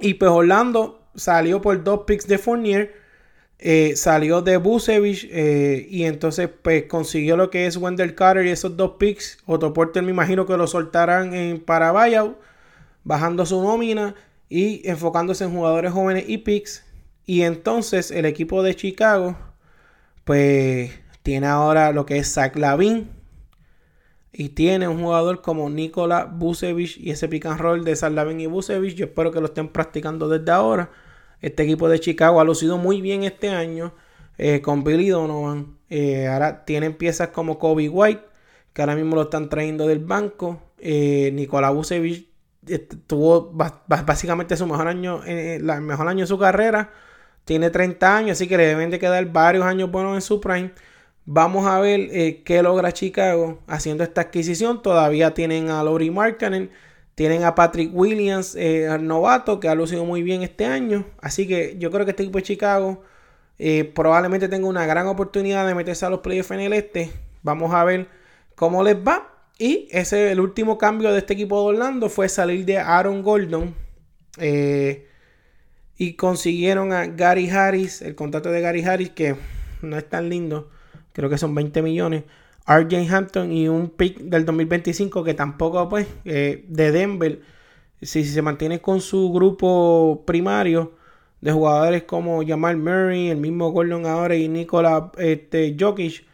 [0.00, 3.06] Y pues Orlando salió por dos picks de Fournier.
[3.58, 8.50] Eh, salió de Busevich eh, y entonces pues consiguió lo que es Wendell Carter y
[8.50, 9.38] esos dos picks.
[9.46, 11.92] Otto Porter me imagino que lo soltarán en para
[13.04, 14.14] bajando su nómina
[14.50, 16.85] y enfocándose en jugadores jóvenes y picks.
[17.26, 19.36] Y entonces el equipo de Chicago
[20.24, 23.10] pues tiene ahora lo que es Zach Lavin
[24.32, 28.40] y tiene un jugador como Nikola Busevich y ese pick and roll de Zach Lavin
[28.40, 28.94] y Busevich.
[28.94, 30.90] Yo espero que lo estén practicando desde ahora.
[31.40, 33.94] Este equipo de Chicago ha lucido muy bien este año
[34.38, 35.78] eh, con Billy Donovan.
[35.90, 38.22] Eh, ahora tienen piezas como Kobe White,
[38.72, 40.62] que ahora mismo lo están trayendo del banco.
[40.78, 42.28] Eh, Nicolás Vucevic
[43.06, 46.90] tuvo básicamente su mejor año, el mejor año de su carrera.
[47.46, 50.72] Tiene 30 años, así que le deben de quedar varios años buenos en su prime.
[51.24, 54.82] Vamos a ver qué logra Chicago haciendo esta adquisición.
[54.82, 56.70] Todavía tienen a Lori Markkanen
[57.16, 61.06] tienen a Patrick Williams, eh, novato, que ha lucido muy bien este año.
[61.18, 63.02] Así que yo creo que este equipo de Chicago
[63.58, 67.10] eh, probablemente tenga una gran oportunidad de meterse a los playoffs en el este.
[67.42, 68.08] Vamos a ver
[68.54, 69.32] cómo les va.
[69.58, 73.74] Y ese el último cambio de este equipo de Orlando fue salir de Aaron Gordon.
[74.36, 75.05] Eh,
[75.98, 79.36] y consiguieron a Gary Harris, el contrato de Gary Harris, que
[79.82, 80.70] no es tan lindo.
[81.12, 82.24] creo que son 20 millones.
[82.66, 87.40] RJ Hampton y un pick del 2025 que tampoco, pues, eh, de Denver,
[88.02, 90.94] si, se mantiene con su grupo primario
[91.40, 96.24] de jugadores como Jamal Murray, el mismo Gordon ahora y Nikola este, Jokic,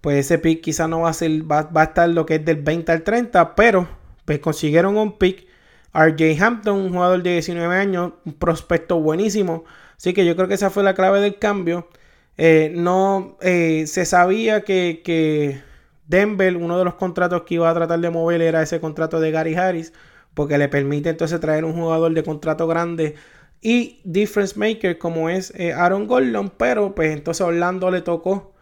[0.00, 2.44] pues ese pick quizá no va a ser, va, va, a estar lo que es
[2.44, 3.88] del 20 al 30, pero
[4.24, 5.46] pues consiguieron un pick.
[5.94, 9.64] RJ Hampton, un jugador de 19 años, un prospecto buenísimo.
[9.96, 11.88] Así que yo creo que esa fue la clave del cambio.
[12.36, 15.62] Eh, no eh, se sabía que, que
[16.08, 19.30] Denver, uno de los contratos que iba a tratar de mover era ese contrato de
[19.30, 19.92] Gary Harris,
[20.34, 23.14] porque le permite entonces traer un jugador de contrato grande
[23.62, 28.52] y difference maker como es eh, Aaron Gordon, pero pues entonces Orlando le tocó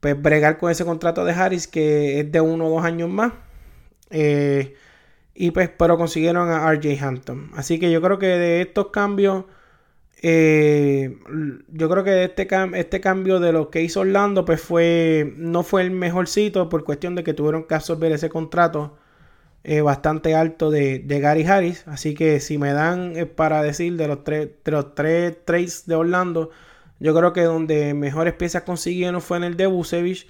[0.00, 3.32] pues bregar con ese contrato de Harris que es de uno o dos años más.
[5.40, 7.50] Y pues pero consiguieron a RJ Hampton.
[7.54, 9.44] Así que yo creo que de estos cambios
[10.20, 11.16] eh,
[11.68, 15.32] yo creo que este, este cambio de lo que hizo Orlando, pues fue.
[15.36, 18.96] No fue el mejorcito por cuestión de que tuvieron que absorber ese contrato
[19.64, 21.86] eh, bastante alto de, Gary Harris.
[21.86, 25.86] Así que si me dan eh, para decir de los tres, de los tres trades
[25.86, 26.50] de Orlando,
[27.00, 30.28] yo creo que donde mejores piezas consiguieron fue en el de Busevich.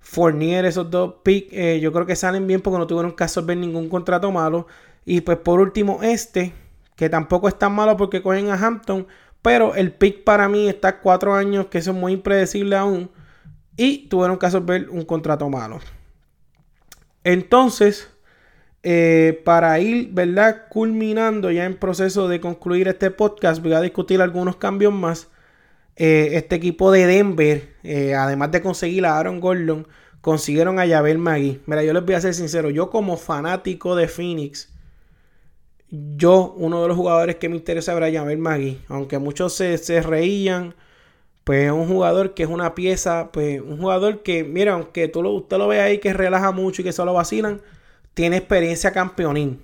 [0.00, 3.88] Fournier, esos dos picks, yo creo que salen bien porque no tuvieron que absorber ningún
[3.88, 4.66] contrato malo.
[5.04, 6.52] Y pues por último, este,
[6.96, 9.06] que tampoco es tan malo porque cogen a Hampton.
[9.42, 13.10] Pero el pick para mí está cuatro años, que eso es muy impredecible aún.
[13.76, 15.80] Y tuvieron que absorber un contrato malo.
[17.24, 18.10] Entonces,
[18.82, 20.68] eh, para ir, ¿verdad?
[20.68, 25.28] Culminando ya en proceso de concluir este podcast, voy a discutir algunos cambios más.
[26.02, 29.86] Eh, este equipo de Denver, eh, además de conseguir a Aaron Gordon,
[30.22, 31.60] consiguieron a Yabel Magui.
[31.66, 34.72] Mira, yo les voy a ser sincero, yo como fanático de Phoenix,
[35.90, 38.80] yo, uno de los jugadores que me interesa era Jamel Magui.
[38.88, 40.74] Aunque muchos se, reían,
[41.44, 45.22] pues es un jugador que es una pieza, pues un jugador que, mira, aunque tú
[45.22, 47.60] lo, usted lo ve ahí que relaja mucho y que solo vacilan,
[48.14, 49.62] tiene experiencia campeonín.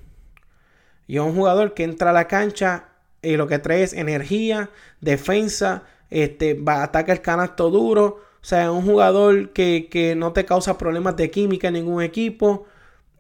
[1.07, 2.89] Y es un jugador que entra a la cancha
[3.23, 4.69] y lo que trae es energía,
[5.01, 8.21] defensa, este, va, ataca el canasto duro.
[8.41, 12.03] O sea, es un jugador que, que no te causa problemas de química en ningún
[12.03, 12.67] equipo.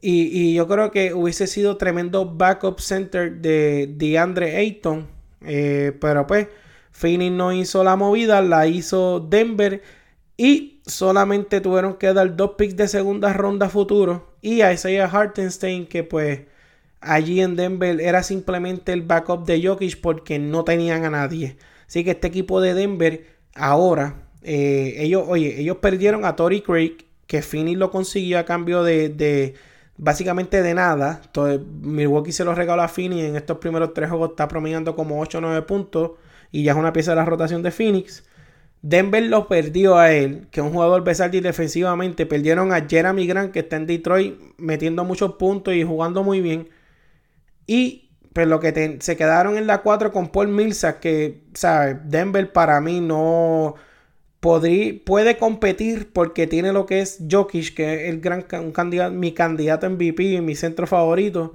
[0.00, 5.08] Y, yo creo que hubiese sido tremendo backup center de DeAndre Ayton.
[5.42, 6.48] Eh, pero pues,
[6.92, 9.82] Phoenix no hizo la movida, la hizo Denver.
[10.36, 14.34] Y solamente tuvieron que dar dos picks de segunda ronda futuro.
[14.42, 16.42] Y a Isaiah Hartenstein, que pues
[17.00, 21.56] allí en Denver era simplemente el backup de Jokic porque no tenían a nadie.
[21.86, 27.06] Así que este equipo de Denver ahora, eh, ellos, oye, ellos perdieron a Tory Craig,
[27.26, 29.54] que Phoenix lo consiguió a cambio de
[29.98, 31.20] básicamente de nada.
[31.24, 33.24] Entonces, Milwaukee se lo regaló a Phoenix.
[33.24, 36.12] En estos primeros tres juegos está promediando como 8 o 9 puntos.
[36.52, 38.24] Y ya es una pieza de la rotación de Phoenix.
[38.82, 42.26] Denver lo perdió a él, que es un jugador versátil defensivamente.
[42.26, 46.68] Perdieron a Jeremy Grant, que está en Detroit, metiendo muchos puntos y jugando muy bien.
[47.66, 48.05] Y
[48.36, 51.96] pues lo que se quedaron en la 4 con Paul Millsap, que, ¿sabes?
[52.04, 53.76] Denver para mí no
[54.40, 59.32] puede competir porque tiene lo que es Jokic, que es el gran un candidato, mi
[59.32, 61.54] candidato MVP, mi centro favorito.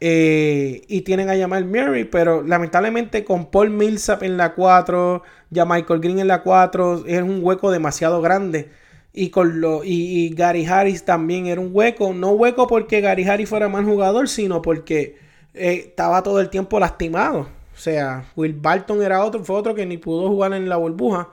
[0.00, 5.64] Eh, y tienen a Jamal Murray, pero lamentablemente con Paul Millsap en la 4, ya
[5.64, 8.70] Michael Green en la 4, es un hueco demasiado grande.
[9.12, 12.12] Y, con lo, y, Gary Harris también era un hueco.
[12.14, 16.78] No hueco porque Gary Harris fuera mal jugador, sino porque eh, estaba todo el tiempo
[16.78, 17.48] lastimado.
[17.74, 21.28] O sea, Will Barton era otro, fue otro que ni pudo jugar en la burbuja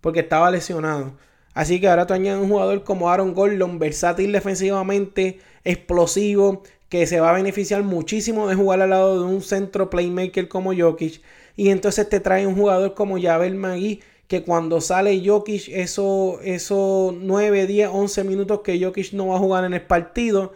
[0.00, 1.12] porque estaba lesionado.
[1.54, 7.20] Así que ahora tú añades un jugador como Aaron Gordon, versátil defensivamente, explosivo, que se
[7.20, 11.20] va a beneficiar muchísimo de jugar al lado de un centro playmaker como Jokic.
[11.56, 17.14] Y entonces te trae un jugador como Javel Magui, que cuando sale Jokic, esos eso
[17.18, 20.52] 9, 10, 11 minutos que Jokic no va a jugar en el partido,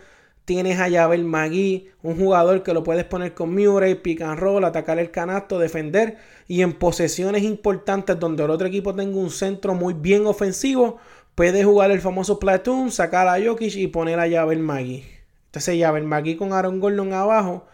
[0.52, 4.62] Tienes a Yabel Magui, un jugador que lo puedes poner con Murray, pick and roll,
[4.66, 6.18] atacar el canasto, defender.
[6.46, 10.98] Y en posesiones importantes donde el otro equipo tenga un centro muy bien ofensivo,
[11.34, 15.06] puedes jugar el famoso platoon, sacar a Jokic y poner a Yabel Magui.
[15.46, 17.64] Entonces Yabel Magui con Aaron Gordon abajo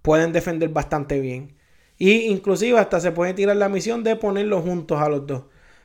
[0.00, 1.56] pueden defender bastante bien.
[1.98, 5.42] Y inclusive hasta se puede tirar la misión de ponerlos juntos a los dos.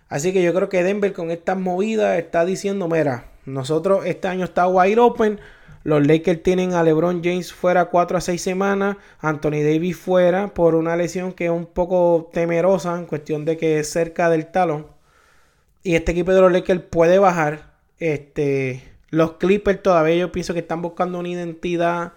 [0.09, 4.45] Así que yo creo que Denver con estas movidas está diciendo, mira, nosotros este año
[4.45, 5.39] está wide open
[5.85, 8.97] los Lakers tienen a LeBron James fuera 4 a 6 semanas.
[9.19, 13.77] Anthony Davis fuera por una lesión que es un poco temerosa en cuestión de que
[13.77, 14.87] es cerca del talón.
[15.83, 17.75] Y este equipo de los Lakers puede bajar.
[17.99, 22.13] Este, los Clippers todavía yo pienso que están buscando una identidad.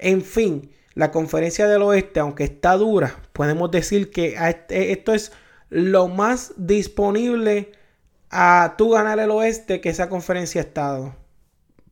[0.00, 5.30] En fin, la conferencia del oeste, aunque está dura, podemos decir que este, esto es
[5.70, 7.70] lo más disponible
[8.30, 11.14] a tú ganar el oeste que esa conferencia ha estado.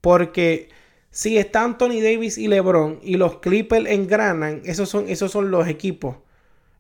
[0.01, 0.80] Porque
[1.11, 5.69] si está Anthony Davis y LeBron y los Clippers engranan, esos son, esos son los
[5.69, 6.17] equipos.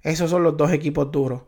[0.02, 1.42] Esos son los dos equipos duros.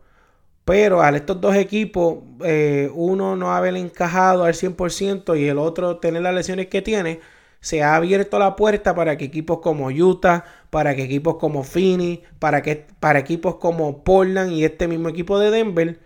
[0.65, 5.97] Pero al estos dos equipos, eh, uno no haber encajado al 100% y el otro
[5.97, 7.19] tener las lesiones que tiene,
[7.59, 12.23] se ha abierto la puerta para que equipos como Utah, para que equipos como Phoenix,
[12.39, 15.99] para, que, para equipos como Portland y este mismo equipo de Denver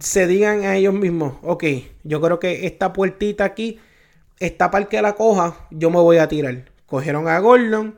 [0.00, 1.64] se digan a ellos mismos, ok,
[2.04, 3.78] yo creo que esta puertita aquí
[4.38, 6.64] esta para que la coja, yo me voy a tirar.
[6.86, 7.96] Cogieron a Gordon,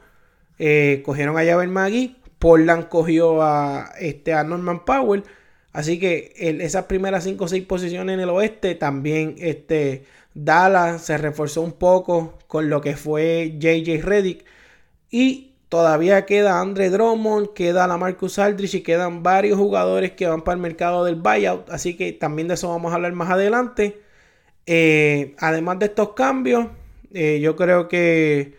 [0.58, 5.24] eh, cogieron a Javier Magui, Portland cogió a, este, a Norman Powell.
[5.72, 11.18] Así que esas primeras 5 o 6 posiciones en el oeste también este, Dallas se
[11.18, 14.44] reforzó un poco con lo que fue JJ Reddick.
[15.10, 20.42] Y todavía queda Andre Drummond, queda la Marcus Aldrich y quedan varios jugadores que van
[20.42, 21.70] para el mercado del buyout.
[21.70, 24.00] Así que también de eso vamos a hablar más adelante.
[24.70, 26.66] Eh, además de estos cambios,
[27.14, 28.58] eh, yo creo que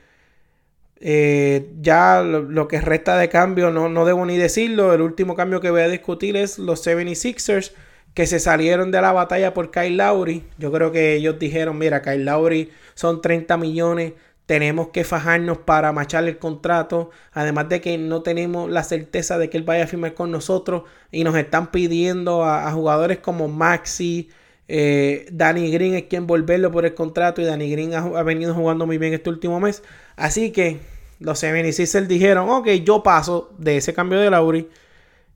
[0.99, 4.91] eh, ya lo, que resta de cambio no, no, debo ni decirlo.
[4.95, 7.73] El último cambio que voy a discutir es los 76ers
[8.15, 10.43] que se salieron de la batalla por Kyle Lowry.
[10.57, 14.13] Yo creo que ellos dijeron, mira, Kyle Lowry son 30 millones.
[14.47, 17.11] Tenemos que fajarnos para machar el contrato.
[17.33, 20.85] Además de que no tenemos la certeza de que él vaya a firmar con nosotros.
[21.11, 24.29] Y nos están pidiendo a jugadores como Maxi,
[24.71, 28.85] eh, Danny Green es quien volverlo por el contrato y Danny Green ha, venido jugando
[28.85, 29.81] muy bien este último mes.
[30.15, 30.77] Así que
[31.19, 34.69] los 76ers dijeron, ok, yo paso de ese cambio de Lauri.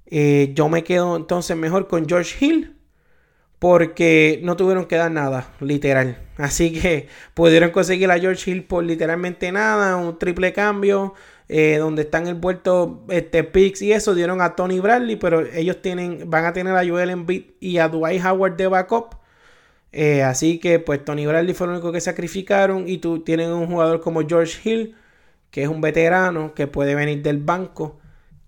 [0.05, 2.75] Eh, yo me quedo entonces mejor con George Hill
[3.57, 6.19] porque no tuvieron que dar nada, literal.
[6.37, 11.15] Así que pudieron conseguir a George Hill por literalmente nada, un triple cambio.
[11.49, 16.29] Eh, donde están envueltos este, picks y eso, dieron a Tony Bradley, pero ellos tienen,
[16.29, 19.22] van a tener a Joel Embiid y a Dwight Howard de backup.
[19.93, 23.67] Eh, así que pues Tony Bradley fue el único que sacrificaron y tú tienes un
[23.67, 24.95] jugador como George Hill,
[25.51, 27.99] que es un veterano que puede venir del banco.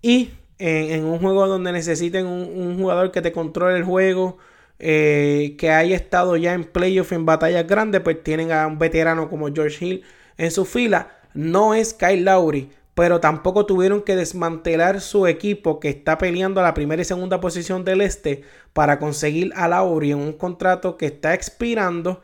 [0.02, 4.38] Y en, un juego donde necesiten un, jugador que te controle el juego,
[4.78, 9.30] eh, que haya estado ya en playoff en batallas grandes, pues tienen a un veterano
[9.30, 10.04] como George Hill
[10.38, 11.10] en su fila.
[11.34, 16.64] No es Kyle Lowry, pero tampoco tuvieron que desmantelar su equipo que está peleando a
[16.64, 21.04] la primera y segunda posición del este para conseguir a Lauri en un contrato que
[21.04, 22.22] está expirando,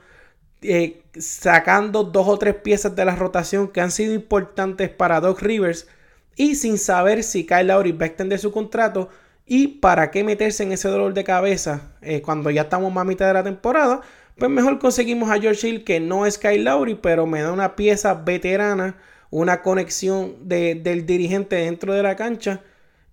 [0.62, 5.42] eh, sacando dos o tres piezas de la rotación que han sido importantes para Doc
[5.42, 5.88] Rivers
[6.36, 9.10] y sin saber si Kyle Lowry va a extender su contrato
[9.44, 13.04] y para qué meterse en ese dolor de cabeza eh, cuando ya estamos más a
[13.04, 14.00] mitad de la temporada,
[14.38, 17.76] pues mejor conseguimos a George Hill que no es Kyle Lowry, pero me da una
[17.76, 18.96] pieza veterana
[19.32, 22.60] una conexión del dirigente dentro de la cancha.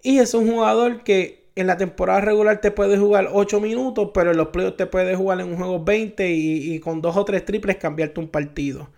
[0.03, 4.31] Y es un jugador que en la temporada regular te puede jugar 8 minutos, pero
[4.31, 7.45] en los playoffs te puede jugar en un juego 20 y, con dos o tres
[7.45, 8.89] triples cambiarte un partido.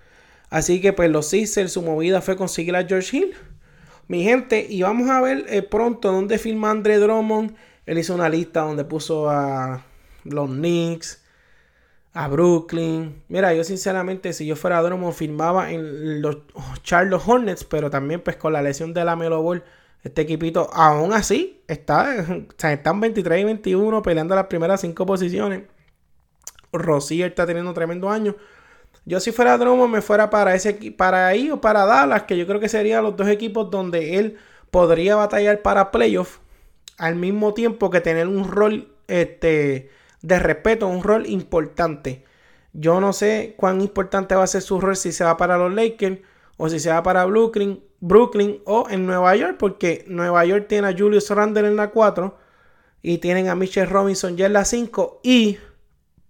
[0.50, 3.34] Así que pues los Sixers, su movida fue conseguir a George Hill.
[4.08, 7.56] Mi gente, y vamos a ver eh, pronto dónde firma Andre Drummond.
[7.86, 9.86] Él hizo una lista donde puso a
[10.24, 11.21] los Knicks,
[12.13, 13.24] a Brooklyn.
[13.30, 16.38] Mira, yo sinceramente, si yo fuera Drummond, firmaba en los
[16.84, 19.63] Charlotte Hornets, pero también pues con la lesión de la Melo Ball,
[20.04, 22.26] este equipito aún así está,
[22.63, 25.63] están 23 y 21 peleando las primeras 5 posiciones.
[26.74, 28.36] Rosier está teniendo tremendo año.
[29.06, 32.45] Yo si fuera Drummond me fuera para ese para ahí o para Dallas, que yo
[32.47, 34.38] creo que serían los dos equipos donde él
[34.69, 36.38] podría batallar para playoff
[36.97, 39.89] al mismo tiempo que tener un rol este
[40.22, 42.24] de respeto, un rol importante.
[42.74, 45.74] Yo no sé cuán importante va a ser su rol si se va para los
[45.74, 46.20] Lakers
[46.58, 50.88] o si se va para Brooklyn, Brooklyn o en Nueva York, porque Nueva York tiene
[50.88, 52.38] a Julius Randle en la 4
[53.02, 55.58] y tienen a Mitchell Robinson ya en la 5 y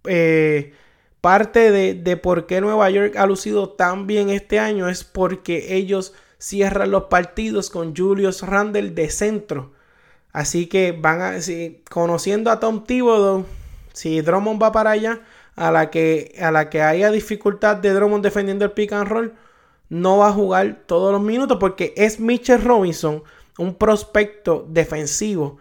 [0.04, 0.72] eh,
[1.20, 5.76] parte de, de, por qué Nueva York ha lucido tan bien este año es porque
[5.76, 9.72] ellos cierran los partidos con Julius Randle de centro.
[10.32, 11.34] Así que van a,
[11.88, 13.44] conociendo a Tom Thibodeau,
[13.92, 15.20] si Drummond va para allá,
[15.56, 19.34] a la que, a la que haya dificultad de Drummond defendiendo el pick and roll,
[19.88, 23.22] no va a jugar todos los minutos porque es Mitchell Robinson,
[23.58, 25.58] un prospecto defensivo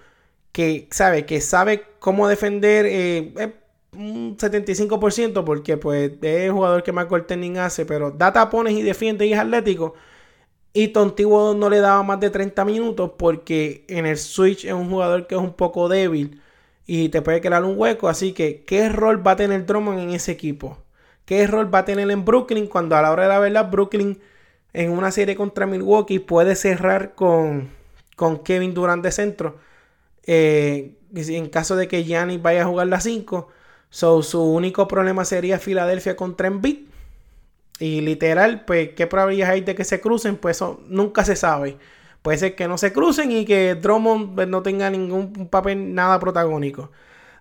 [0.52, 3.54] que sabe, que sabe cómo defender eh,
[3.94, 8.82] un 75% porque pues es el jugador que más goaltending hace, pero da tapones y
[8.82, 9.96] defiende y es atlético.
[10.74, 14.90] Y Tontivo no le daba más de 30 minutos porque en el switch es un
[14.90, 16.42] jugador que es un poco débil
[16.94, 18.10] y te puede crear un hueco.
[18.10, 20.78] Así que, ¿qué rol va a tener Drummond en ese equipo?
[21.24, 24.20] ¿Qué rol va a tener en Brooklyn cuando a la hora de la verdad Brooklyn
[24.74, 27.70] en una serie contra Milwaukee puede cerrar con,
[28.18, 29.58] con Kevin Durant de centro?
[30.24, 33.48] Eh, en caso de que Giannis vaya a jugar la 5,
[33.90, 36.88] So, su único problema sería Filadelfia contra Embiid.
[37.80, 40.36] Y literal, pues, ¿qué probabilidades hay de que se crucen?
[40.38, 41.78] Pues eso nunca se sabe.
[42.22, 46.20] Puede ser que no se crucen y que Drummond pues, no tenga ningún papel nada
[46.20, 46.92] protagónico.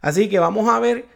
[0.00, 1.06] Así que vamos a ver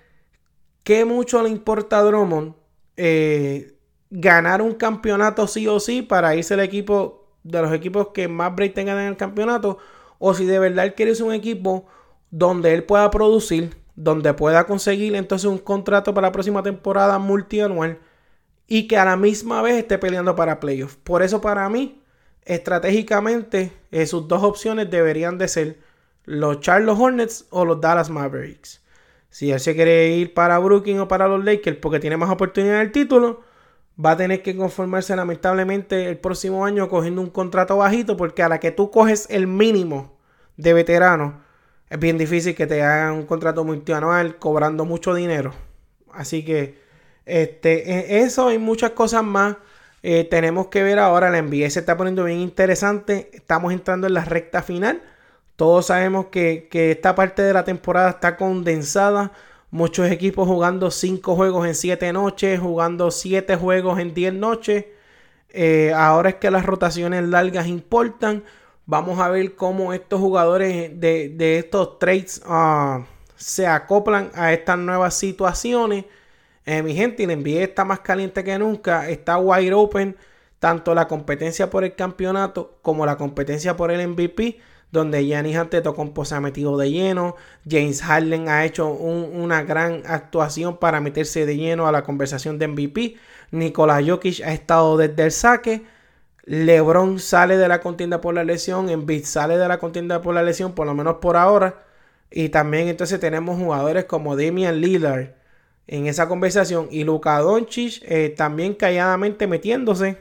[0.83, 2.55] qué mucho le importa a Drummond
[2.97, 3.75] eh,
[4.11, 8.55] ganar un campeonato sí o sí para irse el equipo de los equipos que más
[8.55, 9.79] break tengan en el campeonato.
[10.19, 11.87] O si de verdad él quiere ser un equipo
[12.31, 17.99] donde él pueda producir, donde pueda conseguir entonces un contrato para la próxima temporada multianual
[18.67, 20.97] y que a la misma vez esté peleando para playoffs.
[20.97, 22.03] Por eso para mí
[22.45, 25.78] estratégicamente eh, sus dos opciones deberían de ser
[26.24, 28.82] los Charlotte Hornets o los Dallas Mavericks.
[29.30, 32.78] Si él se quiere ir para Brooklyn o para los Lakers porque tiene más oportunidad
[32.78, 33.42] del título,
[34.03, 38.49] va a tener que conformarse lamentablemente el próximo año cogiendo un contrato bajito porque a
[38.49, 40.18] la que tú coges el mínimo
[40.57, 41.42] de veterano,
[41.90, 45.53] es bien difícil que te hagan un contrato multianual cobrando mucho dinero.
[46.12, 46.78] Así que
[47.26, 49.57] este, e, eso y muchas cosas más
[50.07, 51.30] eh, tenemos que ver ahora.
[51.30, 53.30] La NBA se está poniendo bien interesante.
[53.32, 55.02] Estamos entrando en la recta final.
[55.57, 59.32] Todos sabemos que, esta parte de la temporada está condensada.
[59.70, 64.84] Muchos equipos jugando 5 juegos en 7 noches, jugando 7 juegos en 10 noches.
[65.48, 68.44] Eh, ahora es que las rotaciones largas importan.
[68.84, 75.14] Vamos a ver cómo estos jugadores de, estos trades ah, se acoplan a estas nuevas
[75.14, 76.05] situaciones.
[76.67, 80.17] Eh, mi gente, el NBA está más caliente que nunca, está wide open,
[80.59, 84.59] tanto la competencia por el campeonato como la competencia por el MVP,
[84.91, 87.37] donde Giannis Antetokounmpo se ha metido de lleno,
[87.69, 92.69] James Harden ha hecho una gran actuación para meterse de lleno a la conversación de
[92.69, 93.17] MVP,
[93.51, 95.85] Nikola Jokic ha estado desde el saque,
[96.45, 100.43] LeBron sale de la contienda por la lesión, Embiid sale de la contienda por la
[100.43, 101.83] lesión, por lo menos por ahora,
[102.31, 105.35] y también entonces tenemos jugadores como Damian Lillard,
[105.87, 110.18] en esa conversación y Luka Doncic eh, también calladamente metiéndose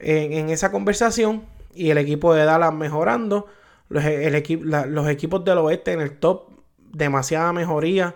[0.00, 1.44] en, esa conversación
[1.74, 3.46] y el equipo de Dallas mejorando.
[3.88, 6.50] Los, el los equipos del oeste en el top,
[6.92, 8.14] demasiada mejoría.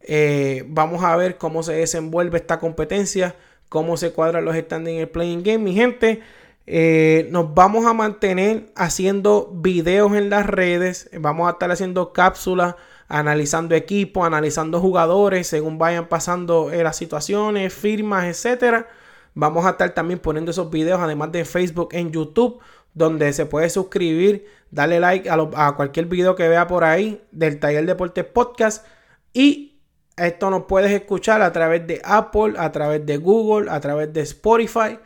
[0.00, 3.34] Eh, vamos a ver cómo se desenvuelve esta competencia,
[3.68, 5.58] cómo se cuadran los standings en el playing game.
[5.58, 6.20] Mi gente,
[6.66, 12.76] eh, nos vamos a mantener haciendo videos en las redes, vamos a estar haciendo cápsulas
[13.08, 18.88] analizando equipos, analizando jugadores según vayan pasando eh, las situaciones, firmas, etcétera.
[19.34, 22.58] Vamos a estar también poniendo esos videos, además de Facebook, en YouTube,
[22.94, 27.84] donde se puede suscribir, darle like a, cualquier video que vea por ahí del Taller
[27.84, 28.86] Deportes Podcast.
[29.34, 29.78] Y
[30.16, 34.22] esto nos puedes escuchar a través de Apple, a través de Google, a través de
[34.22, 34.98] Spotify.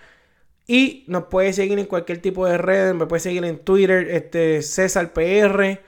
[0.68, 2.94] Y nos puedes seguir en cualquier tipo de red.
[2.94, 5.80] Me puedes seguir en Twitter, este, César PR.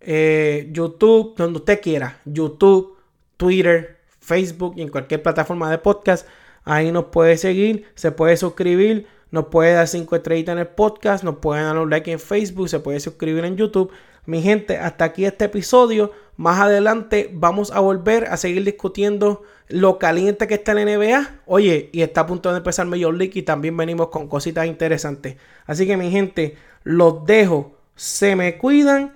[0.00, 2.96] Eh, YouTube, donde usted quiera, YouTube,
[3.36, 6.26] Twitter, Facebook y en cualquier plataforma de podcast.
[6.64, 11.22] Ahí nos puede seguir, se puede suscribir, nos puede dar 5 estrellitas en el podcast,
[11.22, 13.92] nos puede dar un like en Facebook, se puede suscribir en YouTube.
[14.26, 16.12] Mi gente, hasta aquí este episodio.
[16.36, 21.42] Más adelante vamos a volver a seguir discutiendo lo caliente que está en NBA.
[21.46, 25.36] Oye, y está a punto de empezar Major League y también venimos con cositas interesantes.
[25.66, 27.76] Así que mi gente, los dejo.
[27.94, 29.15] Se me cuidan